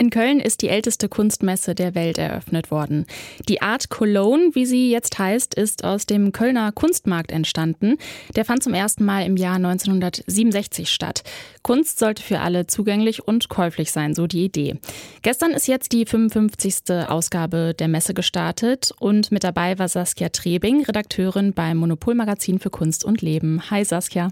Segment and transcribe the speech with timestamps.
[0.00, 3.04] In Köln ist die älteste Kunstmesse der Welt eröffnet worden.
[3.50, 7.98] Die Art Cologne, wie sie jetzt heißt, ist aus dem Kölner Kunstmarkt entstanden.
[8.34, 11.22] Der fand zum ersten Mal im Jahr 1967 statt.
[11.62, 14.78] Kunst sollte für alle zugänglich und käuflich sein, so die Idee.
[15.20, 17.06] Gestern ist jetzt die 55.
[17.06, 23.04] Ausgabe der Messe gestartet und mit dabei war Saskia Trebing, Redakteurin beim Monopolmagazin für Kunst
[23.04, 23.70] und Leben.
[23.70, 24.30] Hi Saskia.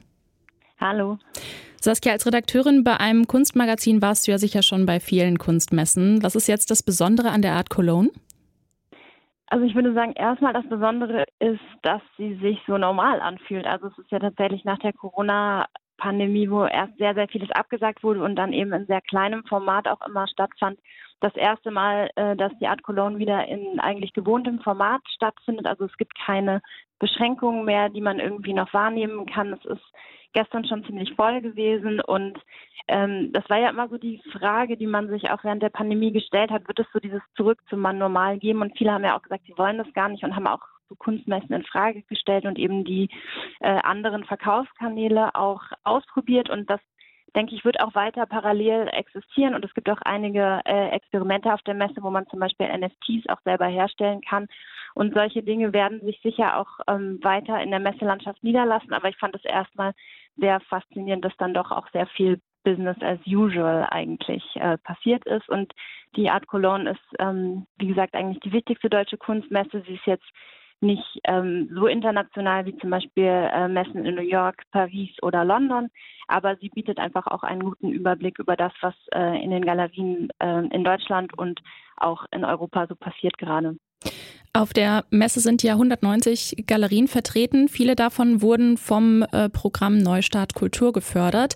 [0.80, 1.18] Hallo.
[1.80, 6.22] Saskia, als Redakteurin bei einem Kunstmagazin warst du ja sicher schon bei vielen Kunstmessen.
[6.22, 8.10] Was ist jetzt das Besondere an der Art Cologne?
[9.46, 13.66] Also ich würde sagen, erstmal das Besondere ist, dass sie sich so normal anfühlt.
[13.66, 14.92] Also es ist ja tatsächlich nach der
[15.98, 19.88] Corona-Pandemie, wo erst sehr, sehr vieles abgesagt wurde und dann eben in sehr kleinem Format
[19.88, 20.78] auch immer stattfand,
[21.20, 25.66] das erste Mal, äh, dass die Art Cologne wieder in eigentlich gewohntem Format stattfindet.
[25.66, 26.62] Also es gibt keine
[27.00, 29.52] Beschränkungen mehr, die man irgendwie noch wahrnehmen kann.
[29.52, 29.84] Es ist
[30.32, 32.38] gestern schon ziemlich voll gewesen und
[32.86, 36.12] ähm, das war ja immer so die Frage, die man sich auch während der Pandemie
[36.12, 38.62] gestellt hat, wird es so dieses Zurück zum Mann normal geben?
[38.62, 40.62] Und viele haben ja auch gesagt, sie wollen das gar nicht und haben auch
[40.96, 43.08] Kunstmessen in Frage gestellt und eben die
[43.60, 46.80] äh, anderen Verkaufskanäle auch ausprobiert und das
[47.34, 49.54] denke ich, wird auch weiter parallel existieren.
[49.54, 53.28] Und es gibt auch einige äh, Experimente auf der Messe, wo man zum Beispiel NFTs
[53.28, 54.46] auch selber herstellen kann.
[54.94, 58.92] Und solche Dinge werden sich sicher auch ähm, weiter in der Messelandschaft niederlassen.
[58.92, 59.92] Aber ich fand es erstmal
[60.36, 65.48] sehr faszinierend, dass dann doch auch sehr viel Business as usual eigentlich äh, passiert ist.
[65.48, 65.72] Und
[66.16, 69.82] die Art Cologne ist, ähm, wie gesagt, eigentlich die wichtigste deutsche Kunstmesse.
[69.86, 70.26] Sie ist jetzt
[70.80, 75.88] nicht ähm, so international wie zum Beispiel äh, Messen in New York, Paris oder London,
[76.28, 80.28] aber sie bietet einfach auch einen guten Überblick über das, was äh, in den Galerien
[80.38, 81.60] äh, in Deutschland und
[81.96, 83.76] auch in Europa so passiert gerade.
[84.52, 87.68] Auf der Messe sind ja 190 Galerien vertreten.
[87.68, 91.54] Viele davon wurden vom äh, Programm Neustart Kultur gefördert.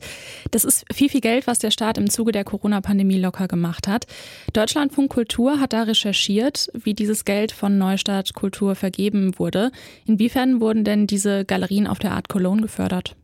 [0.51, 4.07] Das ist viel, viel Geld, was der Staat im Zuge der Corona-Pandemie locker gemacht hat.
[4.53, 9.71] Deutschlandfunk Kultur hat da recherchiert, wie dieses Geld von Neustart Kultur vergeben wurde.
[10.07, 13.17] Inwiefern wurden denn diese Galerien auf der Art Cologne gefördert?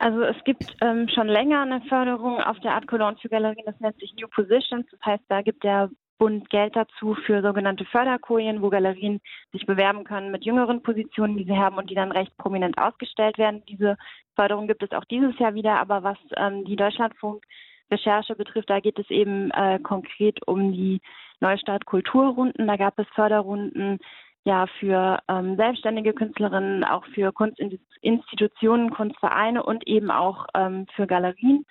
[0.00, 3.80] Also es gibt ähm, schon länger eine Förderung auf der Art Cologne für Galerien, das
[3.80, 4.86] nennt sich New Positions.
[4.92, 9.20] Das heißt, da gibt der Bund Geld dazu für sogenannte Förderkojen, wo Galerien
[9.52, 13.38] sich bewerben können mit jüngeren Positionen, die sie haben und die dann recht prominent ausgestellt
[13.38, 13.62] werden.
[13.68, 13.96] Diese
[14.34, 18.98] Förderung gibt es auch dieses Jahr wieder, aber was ähm, die Deutschlandfunk-Recherche betrifft, da geht
[18.98, 21.00] es eben äh, konkret um die
[21.40, 22.66] Neustart Kulturrunden.
[22.66, 23.98] Da gab es Förderrunden
[24.44, 31.64] ja für ähm, selbstständige Künstlerinnen, auch für Kunstinstitutionen, Kunstvereine und eben auch ähm, für Galerien.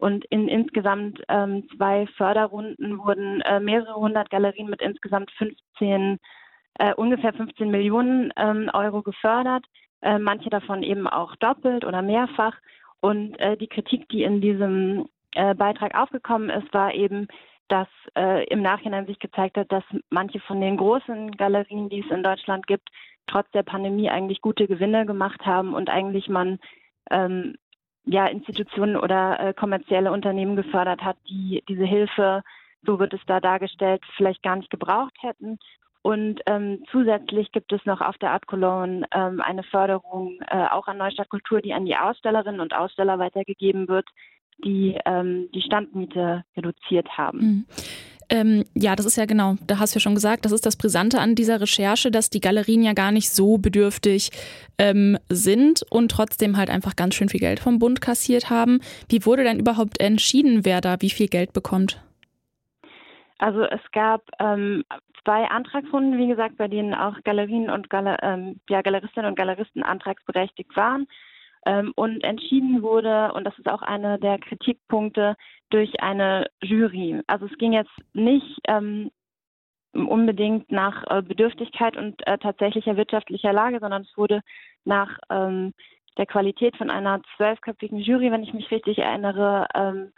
[0.00, 6.18] Und in insgesamt ähm, zwei Förderrunden wurden äh, mehrere hundert Galerien mit insgesamt 15,
[6.78, 9.64] äh, ungefähr 15 Millionen ähm, Euro gefördert.
[10.00, 12.56] Äh, manche davon eben auch doppelt oder mehrfach.
[13.00, 17.28] Und äh, die Kritik, die in diesem äh, Beitrag aufgekommen ist, war eben,
[17.68, 22.10] dass äh, im Nachhinein sich gezeigt hat, dass manche von den großen Galerien, die es
[22.10, 22.88] in Deutschland gibt,
[23.26, 26.58] trotz der Pandemie eigentlich gute Gewinne gemacht haben und eigentlich man
[27.10, 27.56] ähm,
[28.04, 32.42] ja, Institutionen oder äh, kommerzielle Unternehmen gefördert hat, die diese Hilfe,
[32.84, 35.58] so wird es da dargestellt, vielleicht gar nicht gebraucht hätten.
[36.02, 40.86] Und ähm, zusätzlich gibt es noch auf der Art Cologne ähm, eine Förderung äh, auch
[40.88, 44.08] an Neustadt Kultur, die an die Ausstellerinnen und Aussteller weitergegeben wird,
[44.64, 47.66] die ähm, die Standmiete reduziert haben.
[48.32, 50.76] Ähm, ja, das ist ja genau, da hast du ja schon gesagt, das ist das
[50.76, 54.30] Brisante an dieser Recherche, dass die Galerien ja gar nicht so bedürftig
[54.78, 58.80] ähm, sind und trotzdem halt einfach ganz schön viel Geld vom Bund kassiert haben.
[59.08, 62.00] Wie wurde denn überhaupt entschieden, wer da wie viel Geld bekommt?
[63.38, 64.84] Also es gab ähm,
[65.24, 69.82] zwei Antragsrunden, wie gesagt, bei denen auch Galerien und Galer ähm, ja, Galeristinnen und Galeristen
[69.82, 71.08] antragsberechtigt waren.
[71.66, 75.36] Ähm, und entschieden wurde, und das ist auch einer der Kritikpunkte,
[75.70, 77.20] durch eine Jury.
[77.26, 79.10] Also es ging jetzt nicht ähm,
[79.92, 84.40] unbedingt nach äh, Bedürftigkeit und äh, tatsächlicher wirtschaftlicher Lage, sondern es wurde
[84.84, 85.74] nach ähm,
[86.16, 90.12] der Qualität von einer zwölfköpfigen Jury, wenn ich mich richtig erinnere, ähm,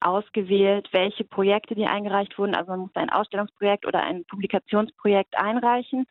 [0.00, 2.54] ausgewählt, welche Projekte die eingereicht wurden.
[2.54, 6.06] Also man musste ein Ausstellungsprojekt oder ein Publikationsprojekt einreichen.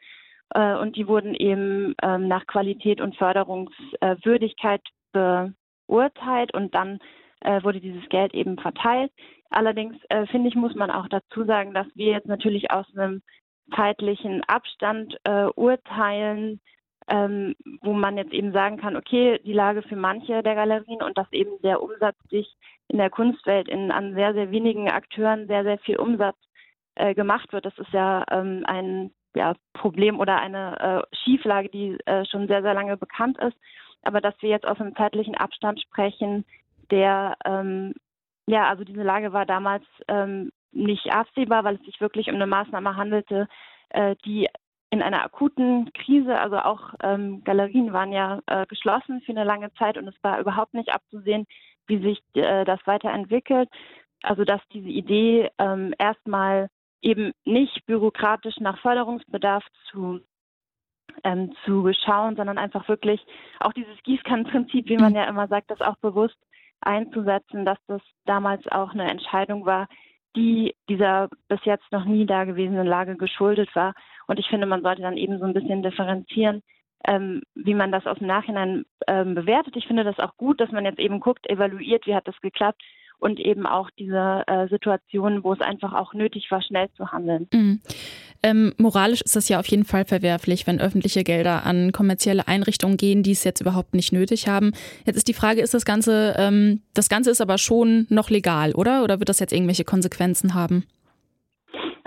[0.53, 6.99] Äh, und die wurden eben ähm, nach Qualität und Förderungswürdigkeit beurteilt und dann
[7.41, 9.11] äh, wurde dieses Geld eben verteilt.
[9.49, 13.21] Allerdings äh, finde ich, muss man auch dazu sagen, dass wir jetzt natürlich aus einem
[13.75, 16.59] zeitlichen Abstand äh, urteilen,
[17.09, 21.17] ähm, wo man jetzt eben sagen kann, okay, die Lage für manche der Galerien und
[21.17, 22.53] dass eben der Umsatz sich
[22.89, 26.37] in der Kunstwelt in, an sehr, sehr wenigen Akteuren sehr, sehr viel Umsatz
[26.95, 27.65] äh, gemacht wird.
[27.65, 32.61] Das ist ja ähm, ein ja, Problem oder eine äh, Schieflage, die äh, schon sehr,
[32.61, 33.55] sehr lange bekannt ist.
[34.03, 36.43] Aber dass wir jetzt aus einem zeitlichen Abstand sprechen,
[36.91, 37.93] der, ähm,
[38.47, 42.47] ja, also diese Lage war damals ähm, nicht absehbar, weil es sich wirklich um eine
[42.47, 43.47] Maßnahme handelte,
[43.89, 44.47] äh, die
[44.89, 49.73] in einer akuten Krise, also auch ähm, Galerien waren ja äh, geschlossen für eine lange
[49.73, 51.45] Zeit und es war überhaupt nicht abzusehen,
[51.87, 53.69] wie sich äh, das weiterentwickelt.
[54.23, 56.69] Also dass diese Idee ähm, erstmal
[57.01, 60.21] eben nicht bürokratisch nach Förderungsbedarf zu
[61.23, 63.25] ähm, zu schauen, sondern einfach wirklich
[63.59, 66.37] auch dieses Gießkannenprinzip, wie man ja immer sagt, das auch bewusst
[66.81, 69.87] einzusetzen, dass das damals auch eine Entscheidung war,
[70.35, 73.93] die dieser bis jetzt noch nie dagewesenen Lage geschuldet war.
[74.27, 76.61] Und ich finde, man sollte dann eben so ein bisschen differenzieren,
[77.07, 79.75] ähm, wie man das aus dem Nachhinein ähm, bewertet.
[79.75, 82.81] Ich finde das auch gut, dass man jetzt eben guckt, evaluiert, wie hat das geklappt
[83.19, 87.47] und eben auch diese äh, Situationen, wo es einfach auch nötig war, schnell zu handeln.
[87.51, 87.81] Mhm.
[88.43, 92.97] Ähm, moralisch ist das ja auf jeden Fall verwerflich, wenn öffentliche Gelder an kommerzielle Einrichtungen
[92.97, 94.73] gehen, die es jetzt überhaupt nicht nötig haben.
[95.05, 98.73] Jetzt ist die Frage, ist das Ganze, ähm, das Ganze ist aber schon noch legal,
[98.73, 99.03] oder?
[99.03, 100.85] Oder wird das jetzt irgendwelche Konsequenzen haben?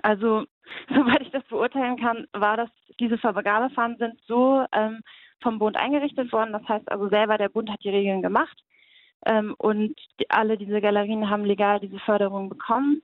[0.02, 0.44] Also,
[0.88, 2.70] soweit ich das beurteilen kann, war das,
[3.00, 5.00] diese Vergabefahren sind so ähm,
[5.42, 6.52] vom Bund eingerichtet worden.
[6.52, 8.56] Das heißt also selber, der Bund hat die Regeln gemacht.
[9.26, 13.02] Ähm, und die, alle diese Galerien haben legal diese Förderung bekommen.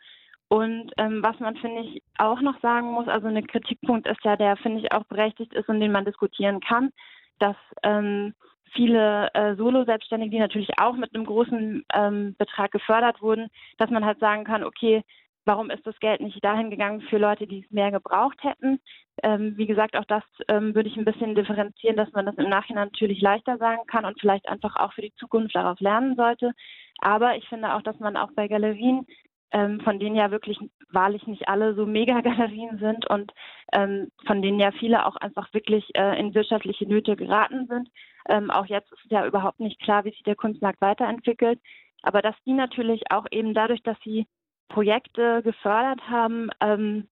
[0.49, 4.37] Und ähm, was man, finde ich, auch noch sagen muss, also ein Kritikpunkt ist ja,
[4.37, 6.93] der, finde ich, auch berechtigt ist und den man diskutieren kann,
[7.41, 8.33] dass ähm,
[8.73, 13.49] viele äh, Solo-Selbstständige, die natürlich auch mit einem großen ähm, Betrag gefördert wurden,
[13.79, 15.03] dass man halt sagen kann, okay,
[15.47, 18.81] warum ist das Geld nicht dahin gegangen für Leute, die es mehr gebraucht hätten?
[19.23, 22.51] Ähm, wie gesagt, auch das ähm, würde ich ein bisschen differenzieren, dass man das im
[22.51, 26.53] Nachhinein natürlich leichter sagen kann und vielleicht einfach auch für die Zukunft darauf lernen sollte.
[26.99, 29.07] Aber ich finde auch, dass man auch bei Galerien,
[29.53, 30.59] ähm, von denen ja wirklich
[30.91, 33.33] wahrlich nicht alle so Mega-Galerien sind und
[33.73, 37.89] ähm, von denen ja viele auch einfach wirklich äh, in wirtschaftliche Nöte geraten sind.
[38.29, 41.61] Ähm, auch jetzt ist ja überhaupt nicht klar, wie sich der Kunstmarkt weiterentwickelt.
[42.03, 44.27] Aber dass die natürlich auch eben dadurch, dass sie
[44.69, 47.09] Projekte gefördert haben, ähm,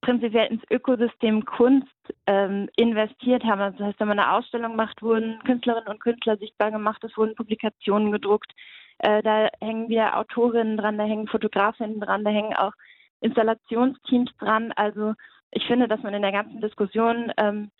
[0.00, 1.88] prinzipiell ins Ökosystem Kunst
[2.26, 3.60] ähm, investiert haben.
[3.60, 7.16] Also das heißt, wenn man eine Ausstellung macht, wurden Künstlerinnen und Künstler sichtbar gemacht, es
[7.16, 8.52] wurden Publikationen gedruckt,
[8.98, 12.72] äh, da hängen wir Autorinnen dran, da hängen Fotografinnen dran, da hängen auch
[13.20, 14.72] Installationsteams dran.
[14.76, 15.14] Also
[15.50, 17.70] ich finde, dass man in der ganzen Diskussion ähm,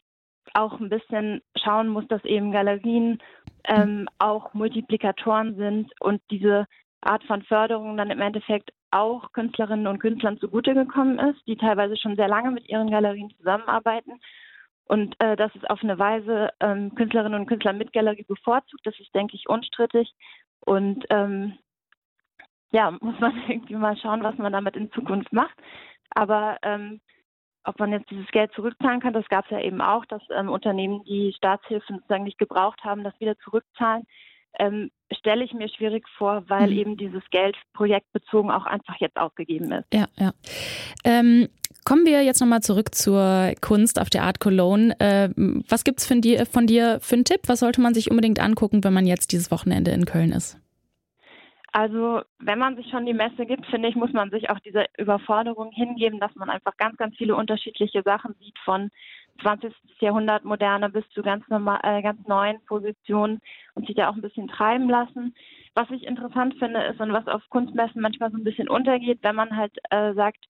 [0.55, 3.19] auch ein bisschen schauen muss, dass eben Galerien
[3.65, 6.67] ähm, auch Multiplikatoren sind und diese
[7.05, 11.97] Art von Förderung dann im Endeffekt auch Künstlerinnen und Künstlern zugute gekommen ist, die teilweise
[11.97, 14.21] schon sehr lange mit ihren Galerien zusammenarbeiten.
[14.87, 18.99] Und äh, dass es auf eine Weise ähm, Künstlerinnen und Künstler mit Galerie bevorzugt, das
[19.01, 20.12] ist, denke ich, unstrittig.
[20.61, 21.59] Und ähm,
[22.71, 25.57] ja, muss man irgendwie mal schauen, was man damit in Zukunft macht.
[26.11, 27.00] Aber ähm,
[27.65, 30.50] ob man jetzt dieses Geld zurückzahlen kann, das gab es ja eben auch, dass ähm,
[30.50, 34.07] Unternehmen, die Staatshilfen sozusagen nicht gebraucht haben, das wieder zurückzahlen
[34.59, 36.79] ähm, stelle ich mir schwierig vor, weil mhm.
[36.79, 39.87] eben dieses Geld projektbezogen auch einfach jetzt ausgegeben ist.
[39.93, 40.33] Ja, ja.
[41.05, 41.49] Ähm,
[41.85, 44.99] kommen wir jetzt nochmal zurück zur Kunst auf der Art Cologne.
[45.01, 45.31] Äh,
[45.69, 47.43] was gibt es von dir, von dir für einen Tipp?
[47.47, 50.59] Was sollte man sich unbedingt angucken, wenn man jetzt dieses Wochenende in Köln ist?
[51.77, 54.85] Also, wenn man sich schon die Messe gibt, finde ich, muss man sich auch dieser
[54.97, 58.91] Überforderung hingeben, dass man einfach ganz, ganz viele unterschiedliche Sachen sieht, von
[59.41, 59.75] 20.
[60.01, 63.41] Jahrhundert moderne bis zu ganz, normal, äh, ganz neuen Positionen
[63.75, 65.35] und sich da auch ein bisschen treiben lassen.
[65.75, 69.35] Was ich interessant finde, ist und was auf Kunstmessen manchmal so ein bisschen untergeht, wenn
[69.35, 70.45] man halt äh, sagt,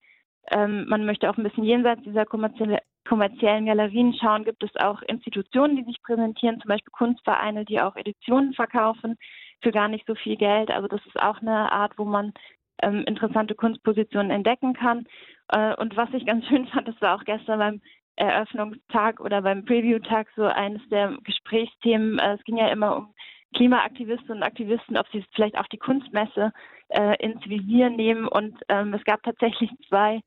[0.50, 5.02] ähm, man möchte auch ein bisschen jenseits dieser kommerzielle, kommerziellen Galerien schauen, gibt es auch
[5.04, 9.18] Institutionen, die sich präsentieren, zum Beispiel Kunstvereine, die auch Editionen verkaufen
[9.62, 10.72] für gar nicht so viel Geld.
[10.72, 12.34] Also das ist auch eine Art, wo man
[12.82, 15.06] ähm, interessante Kunstpositionen entdecken kann.
[15.50, 17.82] Äh, und was ich ganz schön fand, das war auch gestern beim
[18.16, 22.20] Eröffnungstag oder beim Preview-Tag so eines der Gesprächsthemen.
[22.20, 23.14] Äh, es ging ja immer um
[23.56, 26.54] Klimaaktivisten und Aktivisten, ob sie vielleicht auch die Kunstmesse
[26.90, 28.28] äh, ins Visier nehmen.
[28.28, 30.22] Und ähm, es gab tatsächlich zwei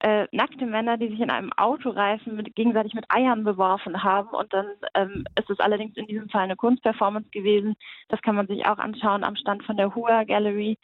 [0.00, 4.28] äh, nackte Männer, die sich in einem Autoreifen mit, gegenseitig mit Eiern beworfen haben.
[4.30, 7.74] Und dann ähm, ist es allerdings in diesem Fall eine Kunstperformance gewesen.
[8.08, 10.78] Das kann man sich auch anschauen am Stand von der Hua Gallery.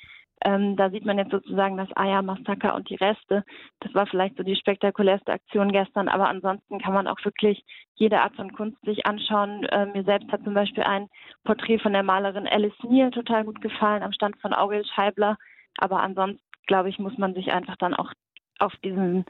[0.47, 3.43] Ähm, da sieht man jetzt sozusagen das Eier-Massaker und die Reste.
[3.81, 7.65] Das war vielleicht so die spektakulärste Aktion gestern, aber ansonsten kann man auch wirklich
[7.97, 9.65] jede Art von Kunst sich anschauen.
[9.65, 11.09] Äh, mir selbst hat zum Beispiel ein
[11.43, 15.37] Porträt von der Malerin Alice Neal total gut gefallen am Stand von Aurel Scheibler.
[15.79, 18.13] Aber ansonsten, glaube ich, muss man sich einfach dann auch
[18.61, 19.25] auf diesen,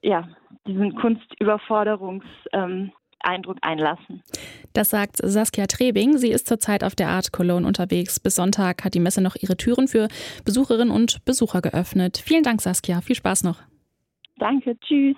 [0.00, 0.26] ja,
[0.66, 4.22] diesen Kunstüberforderungs- ähm, Eindruck einlassen.
[4.72, 6.18] Das sagt Saskia Trebing.
[6.18, 8.20] Sie ist zurzeit auf der Art Cologne unterwegs.
[8.20, 10.08] Bis Sonntag hat die Messe noch ihre Türen für
[10.44, 12.22] Besucherinnen und Besucher geöffnet.
[12.24, 13.00] Vielen Dank, Saskia.
[13.00, 13.62] Viel Spaß noch.
[14.38, 14.78] Danke.
[14.80, 15.16] Tschüss.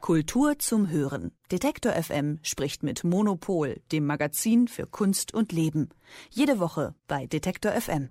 [0.00, 1.32] Kultur zum Hören.
[1.52, 5.90] Detektor FM spricht mit Monopol, dem Magazin für Kunst und Leben.
[6.30, 8.08] Jede Woche bei Detektor FM.